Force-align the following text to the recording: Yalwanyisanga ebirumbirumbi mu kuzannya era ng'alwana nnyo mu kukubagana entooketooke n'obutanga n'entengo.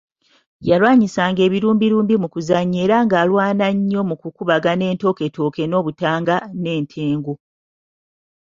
Yalwanyisanga 0.69 1.41
ebirumbirumbi 1.47 2.15
mu 2.21 2.27
kuzannya 2.33 2.77
era 2.85 2.97
ng'alwana 3.05 3.65
nnyo 3.77 4.01
mu 4.09 4.15
kukubagana 4.21 4.83
entooketooke 4.91 5.63
n'obutanga 5.67 6.35
n'entengo. 6.61 7.33